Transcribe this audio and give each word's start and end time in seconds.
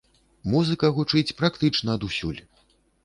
Музыка 0.53 0.89
гучыць 0.95 1.35
практычна 1.43 1.89
адусюль. 2.01 2.41